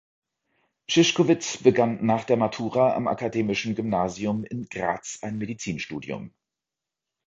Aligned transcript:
Szyszkowitz 0.87 1.61
begann 1.63 1.99
nach 2.03 2.23
der 2.23 2.35
Matura 2.35 2.95
am 2.95 3.07
Akademischen 3.07 3.75
Gymnasium 3.75 4.43
in 4.45 4.65
Graz 4.67 5.19
ein 5.21 5.37
Medizinstudium. 5.37 6.33